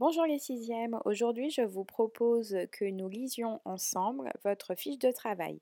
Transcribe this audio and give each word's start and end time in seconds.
Bonjour 0.00 0.24
les 0.24 0.40
sixièmes, 0.40 0.98
aujourd'hui 1.04 1.50
je 1.50 1.62
vous 1.62 1.84
propose 1.84 2.56
que 2.72 2.84
nous 2.84 3.08
lisions 3.08 3.60
ensemble 3.64 4.32
votre 4.42 4.74
fiche 4.74 4.98
de 4.98 5.12
travail. 5.12 5.60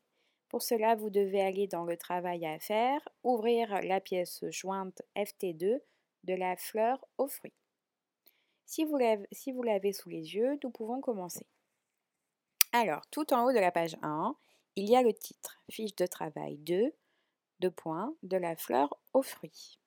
Pour 0.49 0.63
cela, 0.63 0.95
vous 0.95 1.11
devez 1.11 1.43
aller 1.43 1.67
dans 1.67 1.85
le 1.85 1.99
travail 1.99 2.47
à 2.47 2.59
faire, 2.59 3.07
ouvrir 3.25 3.83
la 3.83 4.01
pièce 4.01 4.43
jointe 4.49 5.03
FT2 5.17 5.81
de 6.25 6.35
la 6.35 6.57
fleur 6.57 7.05
aux 7.19 7.29
fruits. 7.29 7.53
Si 8.65 8.85
vous 8.85 8.97
l'avez 9.63 9.93
sous 9.93 10.09
les 10.09 10.35
yeux, 10.35 10.59
nous 10.65 10.71
pouvons 10.71 11.03
commencer. 11.03 11.47
Alors, 12.73 13.03
tout 13.11 13.35
en 13.35 13.45
haut 13.45 13.53
de 13.53 13.59
la 13.59 13.71
page 13.71 13.99
1, 14.01 14.35
il 14.77 14.89
y 14.89 14.97
a 14.97 15.03
le 15.03 15.13
titre 15.13 15.63
Fiche 15.71 15.95
de 15.95 16.07
travail 16.07 16.57
2, 16.57 16.91
de 17.61 17.69
points, 17.69 18.17
de 18.23 18.39
la 18.39 18.57
fleur 18.57 18.97
aux 19.13 19.23
fruits. 19.23 19.79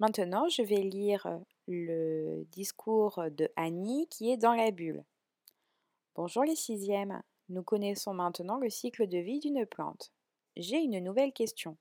Maintenant, 0.00 0.48
je 0.48 0.62
vais 0.62 0.82
lire 0.82 1.28
le 1.66 2.44
discours 2.50 3.22
de 3.30 3.50
Annie 3.56 4.06
qui 4.08 4.30
est 4.30 4.36
dans 4.36 4.54
la 4.54 4.70
bulle. 4.70 5.04
Bonjour 6.14 6.44
les 6.44 6.56
sixièmes, 6.56 7.22
nous 7.48 7.62
connaissons 7.62 8.14
maintenant 8.14 8.58
le 8.58 8.70
cycle 8.70 9.06
de 9.06 9.18
vie 9.18 9.40
d'une 9.40 9.66
plante. 9.66 10.12
J'ai 10.56 10.78
une 10.78 10.98
nouvelle 11.00 11.32
question. 11.32 11.76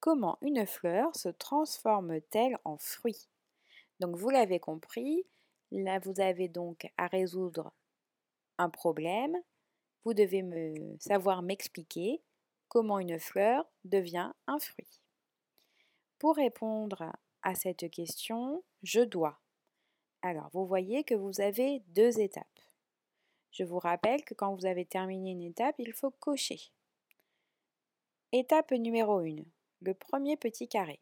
Comment 0.00 0.38
une 0.40 0.66
fleur 0.66 1.14
se 1.14 1.28
transforme-t-elle 1.28 2.58
en 2.64 2.76
fruit? 2.76 3.28
Donc 4.00 4.16
vous 4.16 4.30
l'avez 4.30 4.58
compris, 4.58 5.24
là 5.70 5.98
vous 5.98 6.20
avez 6.20 6.48
donc 6.48 6.90
à 6.96 7.06
résoudre 7.06 7.72
un 8.58 8.70
problème. 8.70 9.36
Vous 10.04 10.14
devez 10.14 10.44
savoir 10.98 11.42
m'expliquer 11.42 12.22
comment 12.68 12.98
une 12.98 13.18
fleur 13.18 13.64
devient 13.84 14.32
un 14.46 14.58
fruit. 14.58 15.00
Pour 16.18 16.36
répondre 16.36 17.12
à 17.42 17.54
cette 17.54 17.90
question, 17.90 18.62
je 18.82 19.00
dois. 19.00 19.40
Alors, 20.22 20.48
vous 20.52 20.66
voyez 20.66 21.04
que 21.04 21.14
vous 21.14 21.40
avez 21.40 21.80
deux 21.88 22.20
étapes. 22.20 22.46
Je 23.50 23.64
vous 23.64 23.78
rappelle 23.78 24.24
que 24.24 24.34
quand 24.34 24.54
vous 24.54 24.66
avez 24.66 24.84
terminé 24.84 25.32
une 25.32 25.42
étape, 25.42 25.74
il 25.78 25.92
faut 25.92 26.10
cocher. 26.10 26.60
Étape 28.32 28.72
numéro 28.72 29.18
1. 29.18 29.44
Le 29.80 29.94
premier 29.94 30.36
petit 30.36 30.68
carré. 30.68 31.00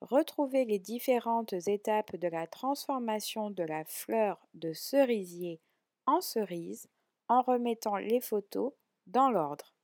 Retrouvez 0.00 0.64
les 0.64 0.78
différentes 0.78 1.52
étapes 1.52 2.16
de 2.16 2.28
la 2.28 2.46
transformation 2.46 3.50
de 3.50 3.62
la 3.62 3.84
fleur 3.84 4.46
de 4.54 4.72
cerisier 4.72 5.60
en 6.06 6.20
cerise 6.20 6.88
en 7.28 7.42
remettant 7.42 7.96
les 7.96 8.20
photos 8.20 8.72
dans 9.06 9.30
l'ordre. 9.30 9.74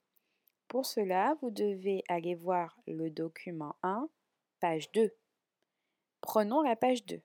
Pour 0.69 0.87
cela, 0.87 1.37
vous 1.43 1.51
devez 1.51 2.05
aller 2.09 2.35
voir 2.35 2.79
le 2.87 3.11
document 3.11 3.77
1, 3.83 4.09
page 4.61 4.91
2. 4.93 5.13
Prenons 6.23 6.63
la 6.63 6.77
page 6.77 7.05
2. 7.05 7.21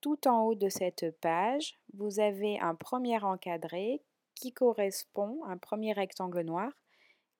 Tout 0.00 0.28
en 0.28 0.44
haut 0.44 0.54
de 0.54 0.68
cette 0.68 1.10
page, 1.20 1.78
vous 1.94 2.20
avez 2.20 2.60
un 2.60 2.76
premier 2.76 3.22
encadré 3.22 4.02
qui 4.36 4.52
correspond, 4.52 5.44
un 5.46 5.58
premier 5.58 5.92
rectangle 5.92 6.42
noir, 6.42 6.70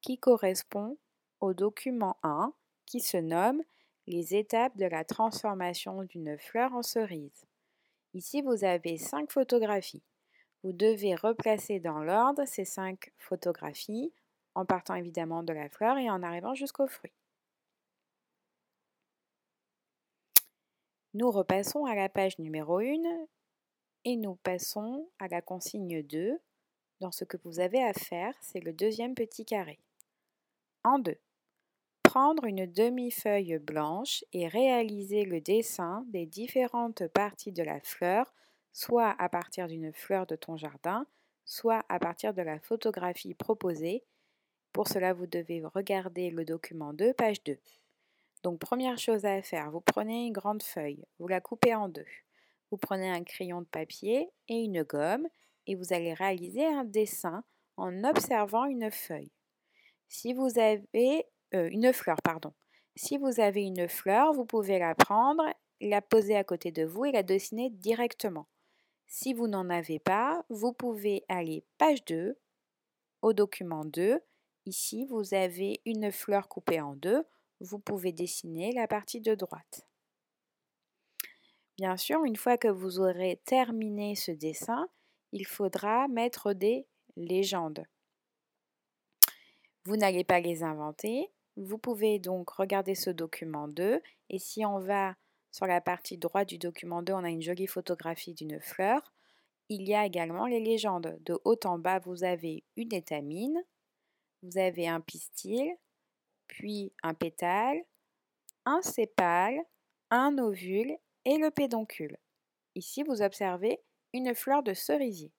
qui 0.03 0.19
correspond 0.19 0.99
au 1.41 1.55
document 1.55 2.19
1 2.25 2.53
qui 2.87 3.01
se 3.01 3.17
nomme 3.17 3.63
Les 4.09 4.35
étapes 4.35 4.77
de 4.77 4.85
la 4.85 5.05
transformation 5.05 6.03
d'une 6.03 6.37
fleur 6.37 6.75
en 6.75 6.83
cerise. 6.83 7.47
Ici, 8.15 8.43
vous 8.43 8.65
avez 8.65 8.99
cinq 8.99 9.31
photographies. 9.31 10.03
Vous 10.65 10.73
devez 10.73 11.15
replacer 11.15 11.79
dans 11.79 12.03
l'ordre 12.03 12.45
ces 12.47 12.65
cinq 12.65 13.13
photographies 13.19 14.13
en 14.55 14.67
partant 14.67 14.97
évidemment 14.97 15.45
de 15.45 15.53
la 15.53 15.69
fleur 15.69 15.99
et 15.99 16.11
en 16.11 16.23
arrivant 16.23 16.55
jusqu'au 16.55 16.89
fruit. 16.89 17.13
Nous 21.15 21.31
repassons 21.31 21.85
à 21.85 21.95
la 21.95 22.09
page 22.09 22.41
numéro 22.41 22.79
1 22.79 22.95
et 24.05 24.17
nous 24.17 24.35
passons 24.35 25.09
à 25.21 25.29
la 25.29 25.41
consigne 25.41 26.03
2. 26.03 26.41
Dans 26.99 27.13
ce 27.13 27.23
que 27.25 27.37
vous 27.45 27.61
avez 27.61 27.85
à 27.85 27.93
faire, 27.93 28.35
c'est 28.41 28.59
le 28.59 28.73
deuxième 28.73 29.15
petit 29.15 29.45
carré. 29.45 29.79
En 30.83 30.99
2. 30.99 31.17
Prendre 32.03 32.47
une 32.47 32.67
demi-feuille 32.67 33.59
blanche 33.59 34.25
et 34.33 34.49
réaliser 34.49 35.25
le 35.25 35.41
dessin 35.41 36.05
des 36.09 36.27
différentes 36.27 37.07
parties 37.07 37.53
de 37.53 37.63
la 37.63 37.79
fleur, 37.79 38.35
soit 38.73 39.15
à 39.17 39.29
partir 39.29 39.69
d'une 39.69 39.93
fleur 39.93 40.27
de 40.27 40.35
ton 40.35 40.57
jardin, 40.57 41.07
soit 41.45 41.85
à 41.89 42.01
partir 42.01 42.35
de 42.35 42.43
la 42.43 42.59
photographie 42.59 43.35
proposée. 43.35 44.03
Pour 44.73 44.89
cela, 44.89 45.13
vous 45.13 45.29
devez 45.29 45.63
regarder 45.63 46.31
le 46.31 46.45
document 46.45 46.93
2, 46.93 47.15
page 47.15 47.45
2. 47.45 47.57
Donc 48.45 48.59
première 48.59 48.99
chose 48.99 49.25
à 49.25 49.41
faire, 49.41 49.71
vous 49.71 49.81
prenez 49.81 50.27
une 50.27 50.33
grande 50.35 50.63
feuille, 50.63 51.03
vous 51.19 51.27
la 51.27 51.41
coupez 51.41 51.75
en 51.75 51.89
deux. 51.89 52.05
Vous 52.71 52.77
prenez 52.77 53.09
un 53.09 53.25
crayon 53.25 53.63
de 53.63 53.67
papier 53.67 54.29
et 54.49 54.57
une 54.57 54.83
gomme 54.83 55.27
et 55.67 55.75
vous 55.75 55.95
allez 55.95 56.13
réaliser 56.13 56.67
un 56.67 56.85
dessin 56.85 57.43
en 57.79 58.05
observant 58.05 58.67
une 58.67 58.91
feuille. 58.91 59.33
Si 60.09 60.35
vous 60.35 60.59
avez 60.59 61.27
euh, 61.55 61.71
une 61.73 61.91
fleur, 61.95 62.19
pardon. 62.23 62.53
Si 62.97 63.17
vous 63.17 63.41
avez 63.41 63.63
une 63.63 63.89
fleur, 63.89 64.35
vous 64.35 64.45
pouvez 64.45 64.79
la 64.79 64.95
prendre, 64.95 65.45
la 65.81 66.03
poser 66.03 66.37
à 66.37 66.45
côté 66.45 66.71
de 66.71 66.85
vous 66.85 67.07
et 67.07 67.13
la 67.13 67.23
dessiner 67.23 67.71
directement. 67.71 68.47
Si 69.07 69.33
vous 69.33 69.49
n'en 69.49 69.71
avez 69.71 69.99
pas, 69.99 70.45
vous 70.51 70.75
pouvez 70.75 71.25
aller 71.31 71.65
page 71.79 72.05
2 72.05 72.39
au 73.23 73.33
document 73.33 73.87
2. 73.87 74.21
Ici, 74.67 75.07
vous 75.07 75.33
avez 75.33 75.81
une 75.87 76.13
fleur 76.13 76.47
coupée 76.49 76.83
en 76.83 76.95
deux 76.95 77.25
vous 77.65 77.79
pouvez 77.79 78.13
dessiner 78.13 78.73
la 78.73 78.87
partie 78.87 79.21
de 79.21 79.35
droite. 79.35 79.87
Bien 81.77 81.97
sûr, 81.97 82.25
une 82.25 82.37
fois 82.37 82.57
que 82.57 82.69
vous 82.69 83.01
aurez 83.01 83.41
terminé 83.45 84.15
ce 84.15 84.31
dessin, 84.31 84.89
il 85.33 85.47
faudra 85.47 86.07
mettre 86.07 86.53
des 86.53 86.87
légendes. 87.17 87.85
Vous 89.85 89.97
n'allez 89.97 90.25
pas 90.25 90.41
les 90.41 90.63
inventer. 90.63 91.33
Vous 91.57 91.79
pouvez 91.79 92.19
donc 92.19 92.51
regarder 92.51 92.95
ce 92.95 93.11
document 93.11 93.69
2 93.69 94.01
et 94.31 94.39
si 94.39 94.65
on 94.65 94.79
va 94.79 95.17
sur 95.51 95.67
la 95.67 95.81
partie 95.81 96.19
droite 96.19 96.49
du 96.49 96.59
document 96.59 97.03
2, 97.03 97.13
on 97.13 97.25
a 97.25 97.31
une 97.31 97.43
jolie 97.43 97.67
photographie 97.67 98.35
d'une 98.35 98.61
fleur. 98.61 99.13
Il 99.69 99.89
y 99.89 99.95
a 99.95 100.05
également 100.05 100.47
les 100.47 100.61
légendes. 100.61 101.19
De 101.25 101.39
haut 101.45 101.59
en 101.65 101.79
bas, 101.79 102.01
vous 102.01 102.25
avez 102.25 102.65
une 102.77 102.93
étamine, 102.93 103.63
vous 104.43 104.59
avez 104.59 104.89
un 104.89 105.01
pistil, 105.01 105.77
puis 106.47 106.93
un 107.03 107.15
pétale, 107.15 107.83
un 108.65 108.83
sépale, 108.83 109.61
un 110.11 110.39
ovule 110.39 110.97
et 111.25 111.39
le 111.39 111.51
pédoncule. 111.51 112.17
Ici, 112.75 113.03
vous 113.03 113.23
observez 113.23 113.81
une 114.13 114.35
fleur 114.35 114.63
de 114.63 114.75
cerisier. 114.75 115.33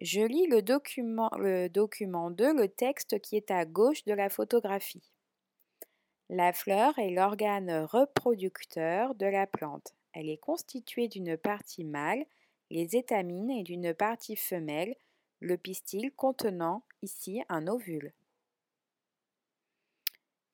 Je 0.00 0.22
lis 0.22 0.46
le 0.46 0.62
document, 0.62 1.30
le 1.36 1.68
document 1.68 2.30
2, 2.30 2.54
le 2.54 2.68
texte 2.68 3.20
qui 3.20 3.36
est 3.36 3.50
à 3.50 3.66
gauche 3.66 4.04
de 4.04 4.14
la 4.14 4.30
photographie. 4.30 5.10
La 6.30 6.52
fleur 6.52 6.98
est 6.98 7.10
l'organe 7.10 7.84
reproducteur 7.84 9.14
de 9.14 9.26
la 9.26 9.46
plante. 9.46 9.94
Elle 10.12 10.30
est 10.30 10.38
constituée 10.38 11.08
d'une 11.08 11.36
partie 11.36 11.84
mâle, 11.84 12.24
les 12.70 12.96
étamines, 12.96 13.50
et 13.50 13.62
d'une 13.62 13.92
partie 13.92 14.36
femelle, 14.36 14.94
le 15.40 15.56
pistil 15.56 16.12
contenant 16.12 16.84
ici 17.02 17.42
un 17.48 17.66
ovule. 17.66 18.12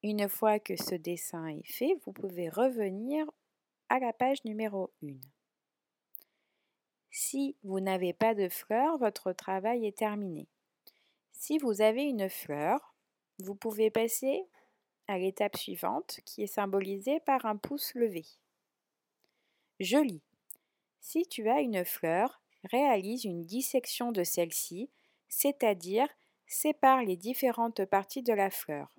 Une 0.09 0.29
fois 0.29 0.61
que 0.61 0.77
ce 0.77 0.95
dessin 0.95 1.49
est 1.49 1.67
fait, 1.67 1.99
vous 2.05 2.13
pouvez 2.13 2.49
revenir 2.49 3.27
à 3.89 3.99
la 3.99 4.13
page 4.13 4.39
numéro 4.45 4.93
1. 5.03 5.09
Si 7.11 7.57
vous 7.65 7.81
n'avez 7.81 8.13
pas 8.13 8.33
de 8.37 8.49
fleur, 8.49 8.99
votre 8.99 9.33
travail 9.33 9.85
est 9.85 9.99
terminé. 9.99 10.47
Si 11.33 11.59
vous 11.59 11.81
avez 11.81 12.05
une 12.05 12.29
fleur, 12.29 12.95
vous 13.41 13.57
pouvez 13.57 13.91
passer 13.91 14.47
à 15.09 15.19
l'étape 15.19 15.57
suivante 15.57 16.21
qui 16.25 16.45
est 16.45 16.47
symbolisée 16.47 17.19
par 17.19 17.45
un 17.45 17.57
pouce 17.57 17.93
levé. 17.97 18.25
Je 19.81 19.99
lis. 19.99 20.23
Si 21.01 21.27
tu 21.27 21.49
as 21.49 21.63
une 21.63 21.85
fleur, 21.85 22.41
réalise 22.63 23.25
une 23.25 23.45
dissection 23.45 24.13
de 24.13 24.23
celle-ci, 24.23 24.89
c'est-à-dire 25.29 26.07
sépare 26.47 27.03
les 27.03 27.17
différentes 27.17 27.85
parties 27.87 28.23
de 28.23 28.33
la 28.33 28.51
fleur. 28.51 28.97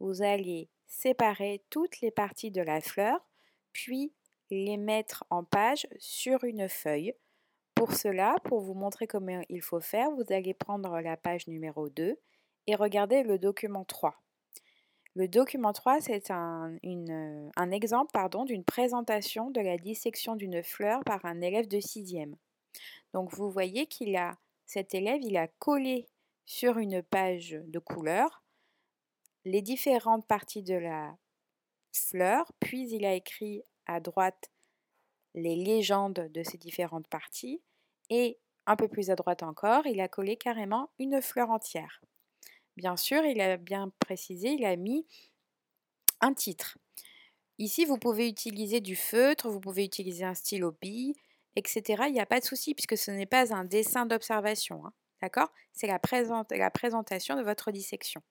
Vous 0.00 0.20
allez 0.20 0.68
séparer 0.88 1.62
toutes 1.70 2.00
les 2.00 2.10
parties 2.10 2.50
de 2.50 2.62
la 2.62 2.80
fleur, 2.80 3.24
puis 3.72 4.12
les 4.50 4.78
mettre 4.78 5.22
en 5.30 5.44
page 5.44 5.86
sur 6.00 6.42
une 6.42 6.68
feuille 6.68 7.14
Pour 7.82 7.94
cela, 7.94 8.36
pour 8.44 8.60
vous 8.60 8.74
montrer 8.74 9.08
comment 9.08 9.42
il 9.48 9.60
faut 9.60 9.80
faire, 9.80 10.08
vous 10.12 10.32
allez 10.32 10.54
prendre 10.54 11.00
la 11.00 11.16
page 11.16 11.48
numéro 11.48 11.88
2 11.88 12.16
et 12.68 12.76
regarder 12.76 13.24
le 13.24 13.40
document 13.40 13.84
3. 13.84 14.14
Le 15.16 15.26
document 15.26 15.72
3, 15.72 16.00
c'est 16.00 16.30
un, 16.30 16.78
exemple 17.72 18.12
d'une 18.46 18.62
présentation 18.62 19.50
de 19.50 19.60
la 19.60 19.78
dissection 19.78 20.36
d'une 20.36 20.62
fleur 20.62 21.02
par 21.02 21.24
un 21.24 21.40
élève 21.40 21.66
de 21.66 21.78
6e. 21.78 22.36
Donc 23.14 23.34
vous 23.34 23.50
voyez 23.50 23.88
qu'il 23.88 24.14
a, 24.14 24.38
cet 24.64 24.94
élève, 24.94 25.20
il 25.20 25.36
a 25.36 25.48
collé 25.48 26.06
sur 26.46 26.78
une 26.78 27.02
page 27.02 27.58
de 27.66 27.80
couleur 27.80 28.44
les 29.44 29.60
différentes 29.60 30.28
parties 30.28 30.62
de 30.62 30.76
la 30.76 31.16
fleur, 31.92 32.52
puis 32.60 32.88
il 32.90 33.04
a 33.04 33.14
écrit 33.14 33.64
à 33.86 33.98
droite 33.98 34.52
les 35.34 35.56
légendes 35.56 36.30
de 36.32 36.44
ces 36.44 36.58
différentes 36.58 37.08
parties 37.08 37.60
et 38.12 38.38
un 38.66 38.76
peu 38.76 38.88
plus 38.88 39.08
à 39.08 39.16
droite 39.16 39.42
encore, 39.42 39.86
il 39.86 39.98
a 40.02 40.06
collé 40.06 40.36
carrément 40.36 40.90
une 40.98 41.22
fleur 41.22 41.50
entière. 41.50 42.02
Bien 42.76 42.96
sûr, 42.96 43.24
il 43.24 43.40
a 43.40 43.56
bien 43.56 43.90
précisé, 44.00 44.50
il 44.50 44.66
a 44.66 44.76
mis 44.76 45.06
un 46.20 46.34
titre. 46.34 46.76
Ici, 47.58 47.86
vous 47.86 47.96
pouvez 47.96 48.28
utiliser 48.28 48.80
du 48.80 48.96
feutre, 48.96 49.48
vous 49.48 49.60
pouvez 49.60 49.84
utiliser 49.84 50.24
un 50.24 50.34
stylo 50.34 50.76
bille, 50.82 51.14
etc. 51.56 52.04
Il 52.06 52.12
n'y 52.12 52.20
a 52.20 52.26
pas 52.26 52.38
de 52.38 52.44
souci 52.44 52.74
puisque 52.74 52.98
ce 52.98 53.10
n'est 53.10 53.26
pas 53.26 53.54
un 53.54 53.64
dessin 53.64 54.04
d'observation. 54.04 54.84
Hein. 54.84 54.92
D'accord? 55.22 55.50
C'est 55.72 55.86
la, 55.86 55.98
présentation 55.98 57.36
de 57.36 57.42
votre 57.42 57.70
dissection. 57.70 58.22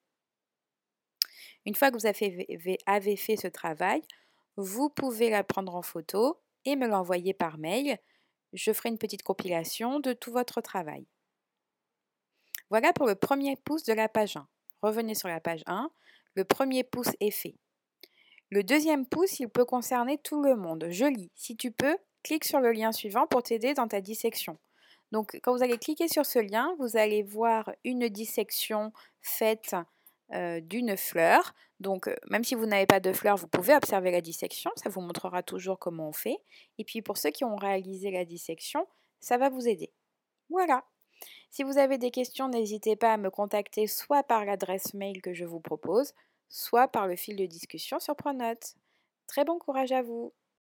Une 1.66 1.74
fois 1.74 1.90
que 1.90 1.98
vous 1.98 2.06
avez 2.06 3.16
fait 3.16 3.36
ce 3.36 3.48
travail, 3.48 4.04
vous 4.58 4.90
pouvez 4.90 5.32
la 5.32 5.44
prendre 5.44 5.76
en 5.76 5.82
photo 5.82 6.40
et 6.66 6.76
me 6.76 6.88
l'envoyer 6.88 7.34
par 7.34 7.58
mail. 7.58 7.98
Je 8.54 8.74
ferai 8.74 8.90
une 8.90 8.98
petite 8.98 9.24
compilation 9.24 10.00
de 10.00 10.14
tout 10.14 10.32
votre 10.32 10.62
travail. 10.62 11.06
Voilà 12.70 12.94
pour 12.94 13.08
le 13.08 13.16
premier 13.16 13.56
pouce 13.58 13.84
de 13.84 13.94
la 13.94 14.10
page 14.10 14.38
1. 14.38 14.48
Revenez 14.82 15.16
sur 15.16 15.28
la 15.28 15.40
page 15.40 15.64
1. 15.68 15.90
Le 16.36 16.44
premier 16.46 16.84
pouce 16.84 17.12
est 17.20 17.32
fait. 17.32 17.56
Le 18.50 18.64
deuxième 18.64 19.06
pouce, 19.06 19.40
il 19.40 19.50
peut 19.50 19.66
concerner 19.66 20.18
tout 20.18 20.42
le 20.42 20.56
monde. 20.56 20.88
Je 20.90 21.06
lis. 21.06 21.32
Si 21.36 21.56
tu 21.56 21.72
peux, 21.72 21.98
clique 22.24 22.46
sur 22.46 22.60
le 22.60 22.72
lien 22.72 22.92
suivant 22.92 23.28
pour 23.28 23.44
t'aider 23.44 23.74
dans 23.74 23.88
ta 23.88 24.02
dissection. 24.02 24.58
Donc, 25.12 25.40
quand 25.44 25.56
vous 25.56 25.64
allez 25.64 25.78
cliquer 25.78 26.08
sur 26.08 26.26
ce 26.26 26.40
lien, 26.40 26.74
vous 26.80 26.98
allez 26.98 27.24
voir 27.24 27.72
une 27.84 28.08
dissection 28.08 28.94
faite 29.22 29.76
d'une 30.62 30.96
fleur. 30.98 31.54
Donc, 31.80 32.08
euh, 32.08 32.16
même 32.30 32.44
si 32.44 32.56
vous 32.56 32.66
n'avez 32.66 32.86
pas 32.86 33.00
de 33.00 33.12
fleur, 33.12 33.38
vous 33.38 33.48
pouvez 33.48 33.76
observer 33.76 34.12
la 34.12 34.22
dissection. 34.22 34.72
Ça 34.76 34.90
vous 34.90 35.02
montrera 35.02 35.42
toujours 35.42 35.80
comment 35.80 36.10
on 36.10 36.14
fait. 36.14 36.38
Et 36.78 36.84
puis, 36.84 37.02
pour 37.02 37.18
ceux 37.18 37.32
qui 37.32 37.44
ont 37.44 37.56
réalisé 37.56 38.12
la 38.12 38.24
dissection, 38.24 38.88
ça 39.20 39.38
va 39.38 39.50
vous 39.50 39.68
aider. 39.68 39.92
Voilà. 40.50 40.86
Si 41.50 41.64
vous 41.64 41.78
avez 41.78 41.98
des 41.98 42.12
questions, 42.12 42.48
n'hésitez 42.50 42.96
pas 42.96 43.14
à 43.14 43.18
me 43.18 43.30
contacter 43.30 43.88
soit 43.88 44.24
par 44.24 44.46
l'adresse 44.46 44.94
mail 44.94 45.22
que 45.22 45.34
je 45.34 45.46
vous 45.46 45.60
propose, 45.60 46.14
soit 46.50 46.88
par 46.88 47.08
le 47.08 47.16
fil 47.16 47.36
de 47.36 47.46
discussion 47.46 48.00
sur 48.00 48.16
Pronote. 48.16 48.76
Très 49.28 49.44
bon 49.44 49.58
courage 49.60 49.92
à 49.92 50.02
vous 50.02 50.34